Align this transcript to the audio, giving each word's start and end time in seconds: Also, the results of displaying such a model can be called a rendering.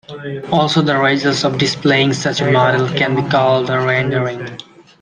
Also, 0.51 0.81
the 0.81 0.97
results 0.97 1.43
of 1.45 1.59
displaying 1.59 2.11
such 2.11 2.41
a 2.41 2.51
model 2.51 2.87
can 2.87 3.15
be 3.15 3.21
called 3.29 3.69
a 3.69 3.79
rendering. 3.79 4.57